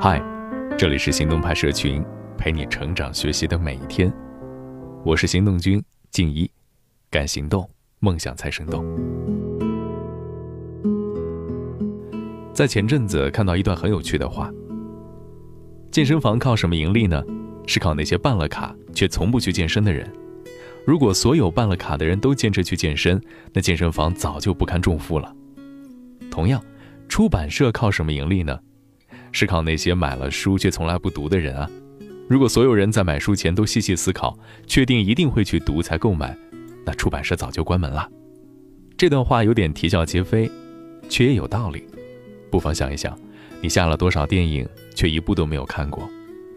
[0.00, 0.20] 嗨，
[0.76, 2.04] 这里是行动派社群，
[2.36, 4.12] 陪你成长学习的每一天。
[5.04, 6.50] 我是行动君静一，
[7.08, 7.70] 敢行动，
[8.00, 8.84] 梦想才生动。
[12.52, 14.50] 在前阵子看到一段很有趣的话：
[15.92, 17.22] 健身房靠什么盈利呢？
[17.64, 20.12] 是靠那些办了卡却从不去健身的人。
[20.84, 23.22] 如果所有办了卡的人都坚持去健身，
[23.52, 25.32] 那健身房早就不堪重负了。
[26.32, 26.60] 同样，
[27.08, 28.58] 出版社靠什么盈利呢？
[29.34, 31.68] 是靠那些买了书却从来不读的人啊！
[32.28, 36.38] 如果所有人在买书前都细细思考，确定一定会去读才购买，
[36.86, 38.08] 那出版社早就关门了。
[38.96, 40.48] 这段话有点啼笑皆非，
[41.08, 41.84] 却也有道理。
[42.48, 43.18] 不妨想一想，
[43.60, 46.08] 你下了多少电影，却一部都没有看过；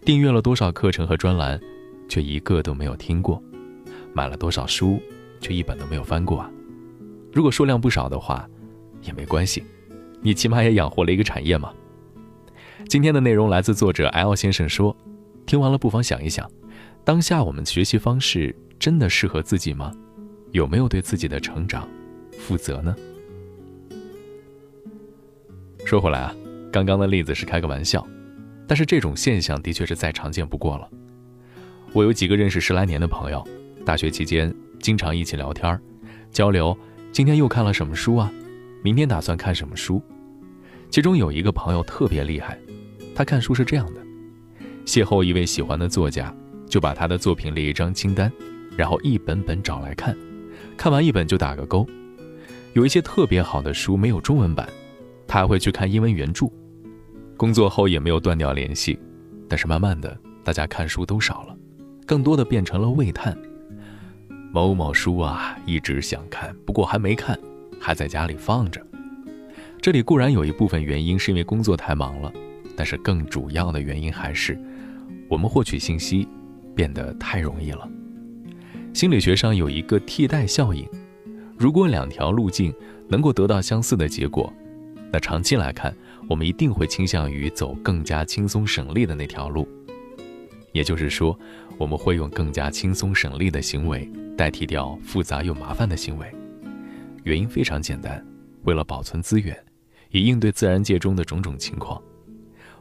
[0.06, 1.60] 订阅了多少课程和专栏，
[2.08, 3.42] 却一个都没有听过；
[4.14, 5.02] 买了多少书，
[5.42, 6.52] 却一本都没有翻过啊！
[7.34, 8.48] 如果数量不少的话，
[9.02, 9.64] 也没关系，
[10.22, 11.74] 你起码也养活了一个产业嘛。
[12.86, 14.96] 今天的内容来自作者 L 先生说
[15.46, 16.50] ：“听完了不妨想一想，
[17.04, 19.92] 当下我们学习方式真的适合自己吗？
[20.52, 21.88] 有没有对自己的成长
[22.38, 22.96] 负责呢？”
[25.84, 26.34] 说回来啊，
[26.72, 28.06] 刚刚的例子是开个玩笑，
[28.68, 30.90] 但是这种现象的确是再常见不过了。
[31.94, 33.46] 我有几个认识十来年的朋友，
[33.86, 35.78] 大学期间经常一起聊天
[36.32, 36.78] 交流，
[37.12, 38.32] 今天又看了什么书啊？
[38.84, 40.02] 明天打算看什么书？
[40.90, 42.58] 其中有一个朋友特别厉害，
[43.18, 44.02] 他看书是这样的：
[44.86, 46.32] 邂逅一位喜欢的作家，
[46.68, 48.32] 就把他的作品列一张清单，
[48.78, 50.16] 然后一本本找来看，
[50.78, 51.84] 看完一本就打个勾。
[52.74, 54.70] 有一些特别好的书没有中文版，
[55.26, 56.46] 他还会去看英文原著。
[57.36, 59.00] 工作后也没有断掉联系，
[59.50, 61.58] 但是慢慢的，大家看书都少了，
[62.06, 63.36] 更多的变成了喟叹：
[64.54, 67.36] 某某书啊，一直想看，不过还没看，
[67.80, 68.80] 还在家里放着。
[69.82, 72.32] 这里固然有一部分原因是因为工作太忙了，
[72.78, 74.56] 但是更主要的原因还是
[75.28, 76.28] 我们获取信息
[76.76, 77.90] 变得太容易了。
[78.94, 80.88] 心理学上有一个替代效应，
[81.58, 82.72] 如果两条路径
[83.10, 84.54] 能够得到相似的结果，
[85.12, 85.92] 那长期来看，
[86.30, 89.68] 我们一定会倾向于走更加轻松省力的那条路。
[90.72, 91.38] 也就是说，
[91.80, 96.32] 我们会用更加轻松省力的行为代替掉复杂又麻烦的行为。
[97.24, 98.24] 原因非常简单，
[98.66, 99.58] 为了保存资源。
[100.12, 102.02] 以应对自然界中的种种情况，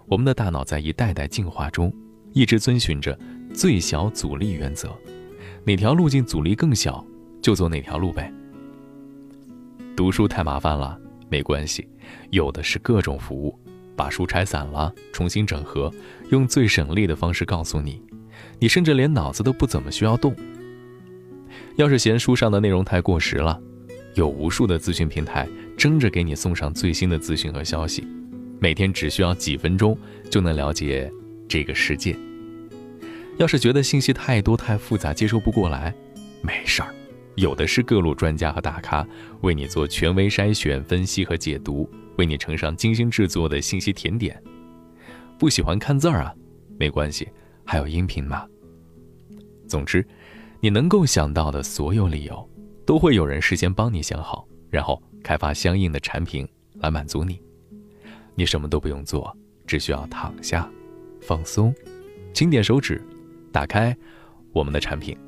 [0.08, 1.92] 我们的大脑在一代代进化中，
[2.32, 3.18] 一直遵循着
[3.52, 4.96] 最小阻力原则，
[5.64, 7.04] 哪条路径阻力更小，
[7.42, 8.32] 就走哪条路呗。
[9.96, 11.88] 读书太麻烦了，没关系，
[12.30, 13.58] 有的是各种服务，
[13.96, 15.92] 把书拆散了，重新整合，
[16.30, 18.00] 用最省力的方式告诉你，
[18.60, 20.34] 你甚至连脑子都不怎么需要动。
[21.76, 23.60] 要是嫌书上的内容太过时了，
[24.14, 25.48] 有无数的资讯平台。
[25.76, 28.02] 争着给你送上最新的资讯和消息，
[28.58, 29.96] 每天只需要几分钟
[30.30, 31.10] 就能了解
[31.48, 32.16] 这个世界。
[33.36, 35.94] 要是觉得信息太多太复杂接受不过来，
[36.42, 36.94] 没事儿，
[37.34, 39.06] 有的是各路专家和大咖
[39.42, 44.42] 为你做权威筛选、分析和解读，为你呈上精心制作的信息甜点。
[45.38, 46.34] 不喜欢看字儿啊，
[46.78, 47.28] 没关系，
[47.64, 48.46] 还有音频嘛。
[49.68, 50.06] 总之，
[50.60, 52.50] 你能够想到的所有理由，
[52.86, 55.02] 都会有人事先帮你想好，然后。
[55.24, 57.40] 开发相应的产品来满足你，
[58.36, 59.36] 你什么都不用做，
[59.66, 60.70] 只需要躺下，
[61.20, 61.74] 放松，
[62.32, 63.02] 轻点手指，
[63.50, 63.96] 打开
[64.52, 65.18] 我们的产品，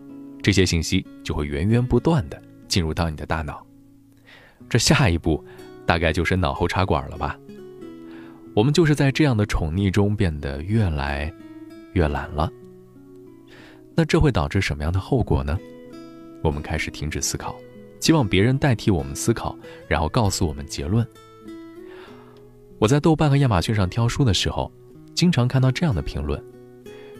[0.42, 3.66] 这些信息就会源源不断的进入到你的大脑。
[4.68, 5.42] 这下一步
[5.86, 7.36] 大概就是脑后插管了吧？
[8.54, 11.32] 我们就是在这样的宠溺中变得越来
[11.94, 12.52] 越懒了。
[13.96, 15.58] 那这会导致什么样的后果呢？
[16.42, 17.56] 我们开始停止思考。
[18.00, 19.58] 希望别人代替我们思考，
[19.88, 21.04] 然后告诉我们结论。
[22.78, 24.72] 我在豆瓣和亚马逊上挑书的时候，
[25.14, 26.42] 经常看到这样的评论：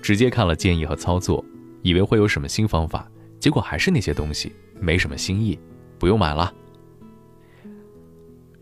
[0.00, 1.44] 直接看了建议和操作，
[1.82, 3.10] 以为会有什么新方法，
[3.41, 5.58] 结果还是那些东西，没什么新意，
[5.98, 6.54] 不用买了。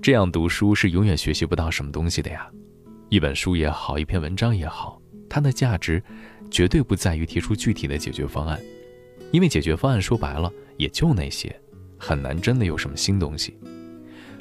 [0.00, 2.48] 这样读书是永远学习不到什么东西的呀！
[3.10, 6.02] 一本书也好，一篇文章也好，它的价值
[6.50, 8.58] 绝对不在于提出具体的解决方案，
[9.32, 11.54] 因为解决方案说白了也就那些。
[11.99, 13.58] 很难真的有什么新东西。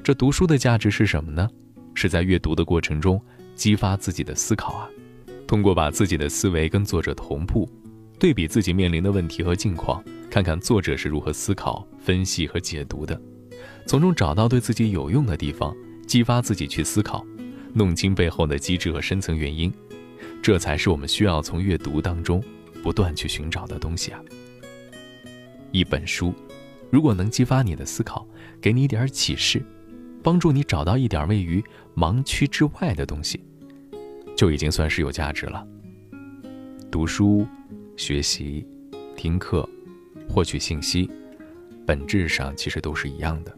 [0.04, 1.50] 这读书的价值是什么呢？
[1.96, 3.20] 是在阅读的过程中
[3.56, 4.88] 激发自己的思考啊。
[5.48, 7.68] 通过把自己的思维跟作者同步，
[8.20, 13.20] 对比自己面临的问题和境况，看看作者是如何思考、分析和解读的，
[13.88, 15.76] 从中找到对自己有用的地方，
[16.06, 17.26] 激发自己去思考，
[17.74, 19.74] 弄清背后的机制和深层原因。
[20.42, 22.44] 这才是我们需要从阅读当中
[22.84, 24.20] 不断去寻找的东西啊。
[25.72, 26.34] 一本书。
[26.92, 28.26] 如果能激发你的思考，
[28.62, 29.62] 给你一点启示，
[30.26, 31.64] 帮助你找到一点位于
[31.96, 33.40] 盲区之外的东西，
[34.36, 35.64] 就已经算是有价值了。
[36.90, 37.46] 读书、
[37.96, 38.66] 学习、
[39.16, 39.70] 听课、
[40.28, 41.08] 获取信息，
[41.86, 43.56] 本质上其实都是一样的。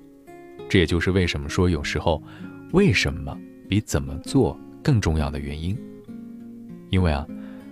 [0.67, 2.21] 这也就是为什么说有时候，
[2.73, 5.73] 为什么比怎么做更重要的原因。
[6.89, 7.25] 因为啊，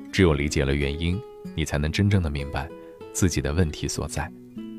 [0.10, 1.20] 只有理解了原因，
[1.54, 2.70] 你才能真正的明白
[3.12, 4.32] 自己的问题所在，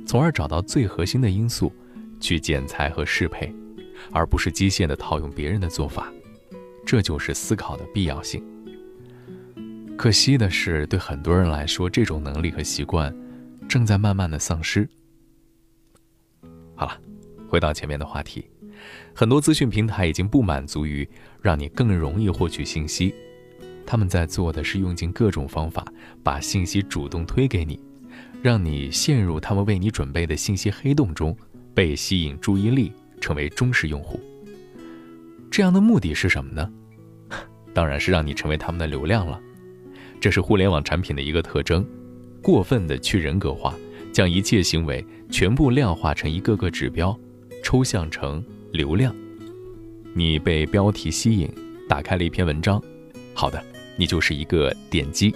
[0.06, 1.70] 从而找到最核心的因素，
[2.18, 3.54] 去剪裁和适配，
[4.12, 6.12] 而不是机械的套用别人的做法。
[6.85, 8.43] 这就是思考的必要性。
[9.97, 13.14] 可惜的是，对很多人来说，这种能力和习惯
[13.69, 14.88] 正在慢慢的丧失。
[16.75, 17.00] 好了，
[17.49, 18.49] 回到前面的话题，
[19.14, 21.09] 很多资讯平台已经不满足于
[21.41, 23.14] 让你更容易获取信息，
[23.87, 25.85] 他们在做的是用尽各种方法
[26.23, 27.82] 把信息主动推给你，
[28.43, 31.35] 让你陷入他们为你准备的信息黑洞中，
[31.75, 34.20] 被吸引注意力，成为忠实用户。
[35.50, 36.70] 这样的目的是什么呢？
[37.72, 39.40] 当然是让你成为他们的流量了。
[40.20, 41.86] 这是互联网产品的一个特征：
[42.42, 43.74] 过分的去人格化，
[44.12, 47.18] 将一切行为全部量化成一个个指标，
[47.62, 49.14] 抽象成流量。
[50.14, 51.48] 你被标题吸引，
[51.86, 52.82] 打开了一篇文章，
[53.34, 53.62] 好的，
[53.96, 55.30] 你就是一个点击；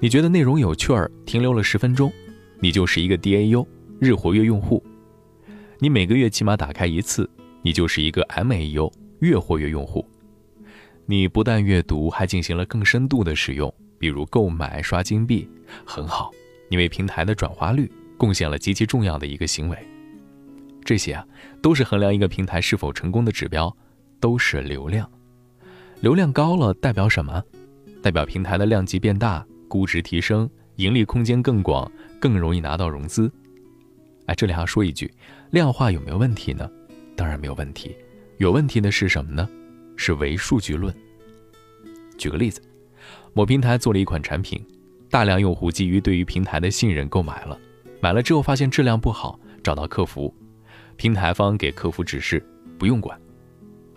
[0.00, 2.10] 你觉得内容有趣儿，停留了十分钟，
[2.60, 3.66] 你就是一个 DAU
[4.00, 4.82] 日活跃用户；
[5.82, 7.28] 你每个月起码打开一次，
[7.60, 8.88] 你就是一个 MAU。
[9.18, 10.06] 月活跃用户，
[11.06, 15.48] 你不但阅读，还进行了更深度的使用，比如购买、刷金币，
[15.84, 16.30] 很好。
[16.68, 19.76] 你为平台的转化率贡献了极其重要的一个行为。
[20.84, 21.26] 这些啊，
[21.60, 23.76] 都是衡量一个平台是否成功的指标，
[24.20, 25.10] 都是流量。
[26.00, 27.42] 流量高了代表什么？
[28.00, 31.90] 代表平台的量级变大，估值提升，盈利空间更广，
[32.20, 33.28] 更容易拿到融资。
[34.26, 35.12] 哎，这里还要说一句，
[35.50, 36.70] 量化有没有问题呢？
[37.16, 37.96] 当然没有问题。
[38.38, 39.48] 有问题的是什么呢？
[39.96, 40.94] 是唯数据论。
[42.16, 42.60] 举个例子，
[43.32, 44.64] 某平台做了一款产品，
[45.10, 47.58] 大量用户基于对于平台的信任购买了，
[48.00, 50.34] 买了之后发现质量不好，找到客服，
[50.96, 52.44] 平台方给客服指示
[52.78, 53.20] 不用管。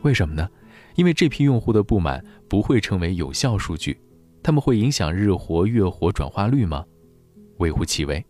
[0.01, 0.48] 为什么呢？
[0.95, 3.98] 因为这批用户的不满不会成为有效数据，
[4.42, 6.86] 他们会影响日活、月活转化率吗？
[7.57, 8.24] 微乎其微。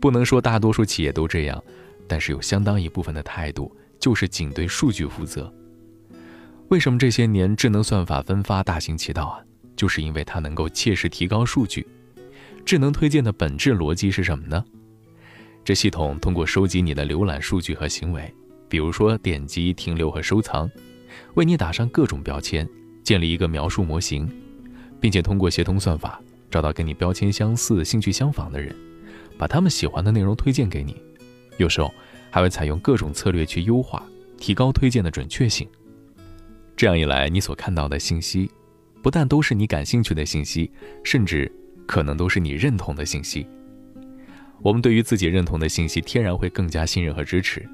[0.00, 1.62] 不能说大多数企业都这样，
[2.08, 3.70] 但是有相当一部分的态度。
[4.00, 5.52] 就是仅对数据负责。
[6.68, 9.38] 为什么这些年智能算法分发大行其道啊？
[9.76, 11.86] 就是因为它能够切实提高数据。
[12.64, 14.64] 智能推荐的本质逻辑是什么呢？
[15.62, 18.32] 这系统通过收集你的浏览数据和行为，
[18.70, 20.70] 比如说点击、停留和收藏，
[21.34, 22.66] 为你打上各种标签，
[23.04, 24.26] 建立一个描述模型，
[24.98, 26.18] 并且通过协同算法
[26.50, 28.74] 找到跟你标签相似、兴趣相仿的人，
[29.40, 30.94] 把他们喜欢的内容推荐给你。
[31.56, 31.90] 有时候。
[32.32, 34.00] 还会采用各种策略去优化、
[34.38, 35.68] 提高推荐的准确性。
[36.76, 38.48] 这样一来，你所看到的信息，
[39.02, 40.70] 不但都是你感兴趣的信息，
[41.02, 41.50] 甚至
[41.88, 43.44] 可能都是你认同的信息。
[44.62, 47.68] 我们对于自己认同的信息，天然会更加信任和支持。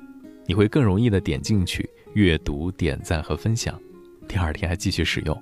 [0.47, 3.79] 你会更容易的点进去阅读、点赞和分享，
[4.27, 5.39] 第二天还继续使用。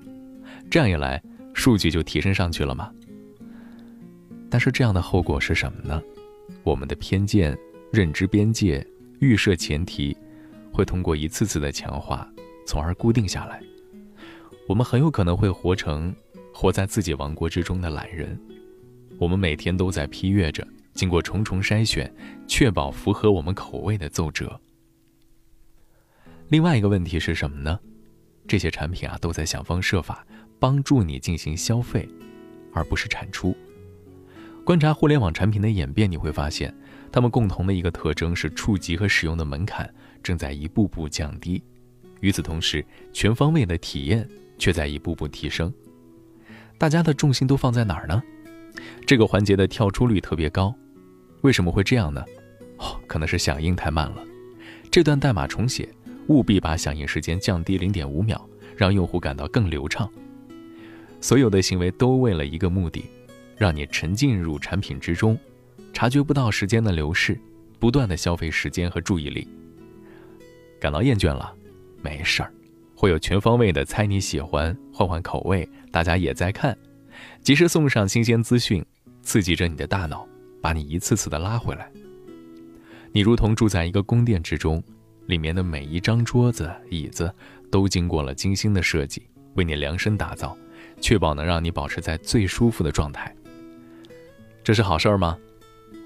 [0.69, 1.23] 这样一来，
[1.53, 2.91] 数据就提升上去了吗？
[4.49, 6.01] 但是这样的后果是什么呢？
[6.65, 7.57] 我们的偏见、
[7.93, 8.85] 认知边界。
[9.19, 10.15] 预设前提
[10.73, 12.29] 会通过一次次的强化，
[12.67, 13.63] 从而固定下来。
[14.67, 16.13] 我们很有可能会活成
[16.53, 18.37] 活在自己王国之中的懒人。
[19.17, 22.13] 我们每天都在批阅着经过重重筛选，
[22.45, 24.59] 确保符合我们口味的奏折。
[26.49, 27.79] 另外一个问题是什么呢？
[28.47, 30.27] 这些产品啊，都在想方设法
[30.59, 32.07] 帮助你进行消费，
[32.73, 33.55] 而不是产出。
[34.65, 36.73] 观察互联网产品的演变，你会发现。
[37.11, 39.87] 它们共同的一个特征是，触及和使用的门槛
[40.23, 41.61] 正在一步步降低，
[42.19, 45.71] 与此同时，全方位的体验却在一步步提升。
[46.79, 48.21] 大家的重心都放在哪儿呢？
[49.05, 50.73] 这个环节的跳出率特别高，
[51.41, 52.25] 为什么会这样呢？
[52.77, 54.23] 哦，可能是响应太慢了。
[54.89, 55.87] 这段代码重写，
[56.27, 58.43] 务必把响应时间降低零点五秒，
[58.75, 60.09] 让用户感到更流畅。
[61.21, 63.05] 所有的行为都为了一个目的，
[63.57, 65.37] 让你沉浸入产品之中。
[65.93, 67.39] 察觉不到时间的流逝，
[67.79, 69.47] 不断的消费时间和注意力。
[70.79, 71.55] 感到厌倦了，
[72.01, 72.51] 没事儿，
[72.95, 76.77] 会有全方位的猜你喜欢，换换口味，大家也在看，
[77.41, 78.85] 及时送上新鲜资讯，
[79.21, 80.27] 刺激着你的大脑，
[80.61, 81.89] 把你一次次的拉回来。
[83.13, 84.83] 你如同住在一个宫殿之中，
[85.27, 87.33] 里面的每一张桌子、椅子
[87.71, 90.57] 都经过了精心的设计，为你量身打造，
[90.99, 93.33] 确保能让你保持在最舒服的状态。
[94.65, 95.37] 这是好事儿吗？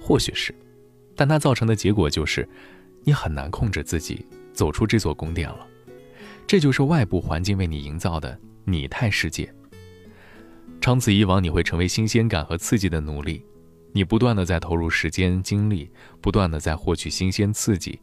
[0.02, 0.54] 或许是，
[1.16, 2.46] 但它造成的结果就是，
[3.06, 5.66] 你很难控制自己走出这座宫殿了。
[6.46, 9.50] 这就是外部环境为你营造的拟态世界。
[10.82, 13.42] 长此以往，你会成为新鲜感和刺激的奴隶。
[13.94, 15.90] 你不断的在投入时间精力，
[16.20, 17.98] 不断的在获取新鲜刺激，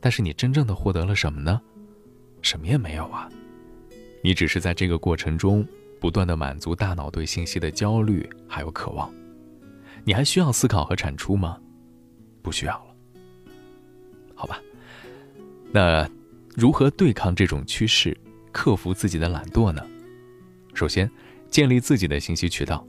[0.00, 1.58] 但是你真正的获得了什么呢？
[2.42, 3.26] 什么也没有啊！
[4.22, 5.66] 你只是在这个过程中
[5.98, 9.10] 不断的满足大脑对信息的焦虑还有渴望。
[10.04, 11.58] 你还需要思考和产出吗？
[12.42, 12.94] 不需要了。
[14.34, 14.60] 好吧。
[15.70, 16.08] 那
[16.54, 18.16] 如何对抗这种趋势，
[18.50, 19.82] 克服自己的懒惰呢？
[20.74, 21.10] 首先，
[21.50, 22.86] 建立自己的信息渠道。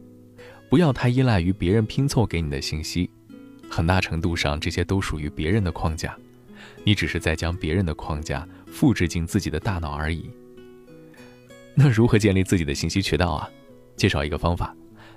[0.70, 3.10] 不要太依赖于别人拼凑给你的信息，
[3.70, 6.17] 很大程度上这些都属于别人的框架，
[6.84, 10.29] 你只是在将别人的框架复制进自己的大脑而已。
[11.75, 13.50] 那如何建立自己的信息渠道啊？
[13.96, 14.75] 介绍一个方法：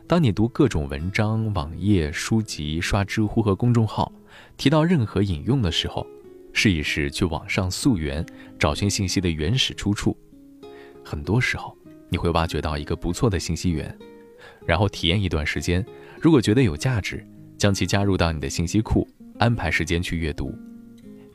[0.08, 4.12] 当你读各种文章、网页、书籍、刷知乎和公众号，
[4.56, 6.06] 提到任何引用的时候，
[6.52, 8.24] 试一试去网上溯源，
[8.56, 10.16] 找寻信息的原始出处。
[11.04, 11.76] 很多时候，
[12.08, 13.98] 你会挖掘到一个不错的信息源。
[14.64, 15.84] 然后体验一段时间，
[16.20, 17.26] 如果觉得有价值，
[17.58, 19.08] 将其加入到你的信息库，
[19.40, 20.56] 安排时间去阅读，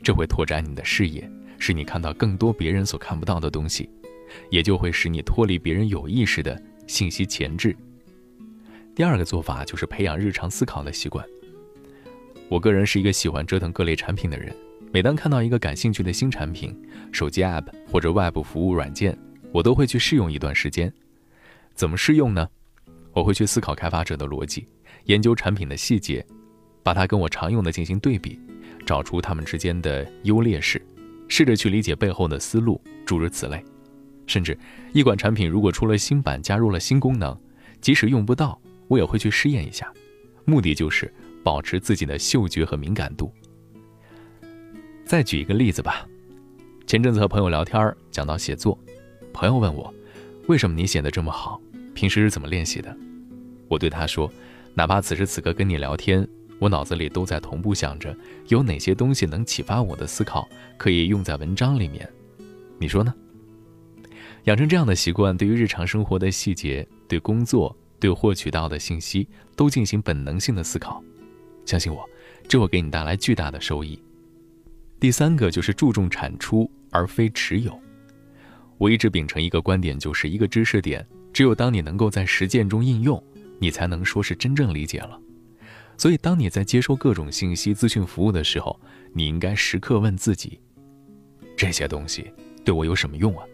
[0.02, 3.90] 这会拓展你的视野，使你看到更多别人所看不到的东西，
[4.50, 7.76] 也就会使你脱离别人有意识的信息前置。
[8.94, 11.26] 第二个做法就是培养日常思考的习惯。
[12.50, 14.54] 我个人是一个喜欢折腾各类产品的人，
[14.92, 16.78] 每当看到一个感兴趣的新产品，
[17.12, 19.18] 手机 App 或者外部服务软件，
[19.54, 20.92] 我都会去试用一段时间。
[21.74, 22.48] 怎么试用呢？
[23.14, 24.68] 我会去思考开发者的逻辑，
[25.06, 26.26] 研究产品的细节，
[26.84, 28.38] 把它跟我常用的进行对比，
[28.86, 30.82] 找出它们之间的优劣势，
[31.30, 33.64] 试着去理解背后的思路，诸如此类。
[34.28, 34.58] 甚至
[34.94, 37.38] 一款产品如果出了新版，加入了新功能，
[37.80, 38.60] 即使用不到，
[38.92, 39.90] 我也会去试验一下，
[40.44, 41.10] 目的就是
[41.46, 43.32] 保持自己的嗅觉和敏感度。
[45.06, 46.06] 再举一个例子吧，
[46.86, 48.78] 前阵子和朋友聊天，讲到写作，
[49.32, 49.94] 朋友问我，
[50.50, 51.62] 为什么你写的这么好？
[51.94, 52.94] 平时是怎么练习的？
[53.70, 54.30] 我对他说
[54.76, 56.28] ：“哪怕此时此刻跟你聊天，
[56.60, 58.14] 我脑子里都在同步想着
[58.50, 62.06] 有哪些东西能启发我的思考，可以用在文章里面。
[62.78, 63.16] 你说呢？”
[64.46, 71.02] 养成这样的习惯，对于日常生活的细节、对工作、对获取到的信息，都进行本能性的思考。
[71.66, 72.04] 相信我，
[72.50, 73.98] 这会给你带来巨大的收益。
[75.00, 77.80] 第三个就是注重产出而非持有。
[78.78, 81.08] 我一直秉承一个观点，就是一个知识点。
[81.32, 83.24] 只有当你能够在实践中应用，
[83.60, 85.18] 你才能说是真正理解了。
[85.96, 88.78] 所以，当你在接收各种信息资讯服务的时候，
[89.14, 90.60] 你应该时刻问自己：
[91.56, 92.34] 这些东西
[92.66, 93.46] 对我有什么用啊？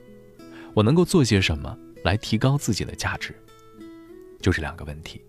[0.74, 3.36] 我能够做些什么来提高自己的价值？
[4.40, 5.22] 就是两个问题。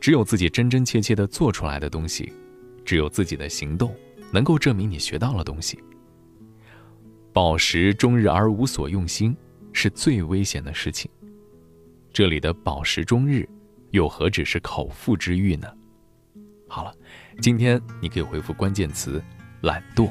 [0.00, 2.32] 只有自己真真切切的做出来的东西，
[2.84, 3.94] 只有自己的行动
[4.32, 5.78] 能够证明你学到了东西。
[7.32, 9.34] 饱食终日而无所用心，
[9.72, 11.10] 是最危险的事情。
[12.12, 13.48] 这里的饱食终日，
[13.92, 15.66] 又何止是口腹之欲呢？
[16.68, 16.94] 好了，
[17.40, 19.22] 今天你可以回复关键词
[19.62, 20.10] “懒惰”。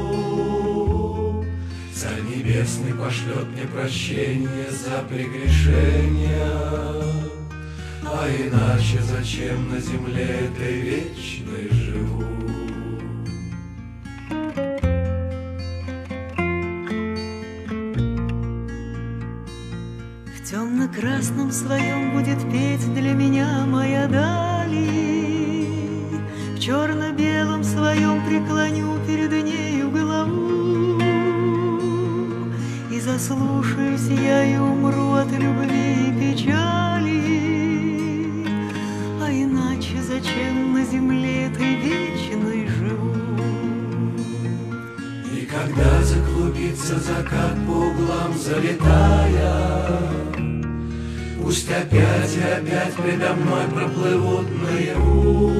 [2.51, 6.51] Небесный пошлет мне прощение за прегрешения.
[8.03, 12.25] А иначе зачем на земле этой вечной живу?
[20.43, 24.89] темно-красном своем будет петь для меня моя дали.
[26.53, 29.70] В черно-белом своем преклоню перед нею
[33.21, 37.21] И заслушаюсь я и умру от любви и печали.
[39.21, 43.13] А иначе зачем на земле этой вечной живу?
[45.35, 49.99] И когда заклубится закат по углам залетая,
[51.39, 55.51] Пусть опять и опять предо мной проплывут наяву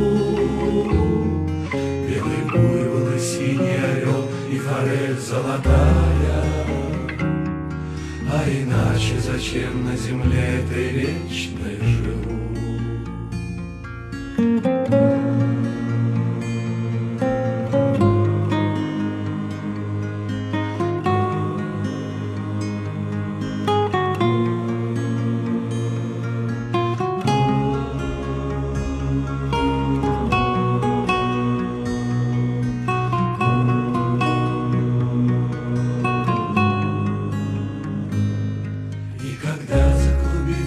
[2.07, 6.20] Белый буйвол и синий орел и форель золотая
[8.51, 12.40] иначе зачем на земле этой вечной живу?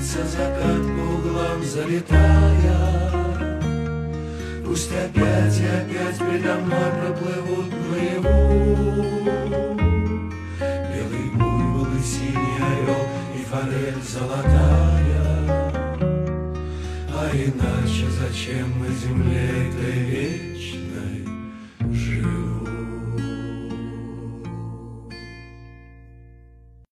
[0.05, 3.11] Стелится закат по углам, залетая
[4.65, 9.05] Пусть опять и опять предо мной проплывут наяву
[10.61, 15.33] Белый буйвол и синий орел, и форель золотая
[17.11, 20.54] А иначе зачем на земле этой век?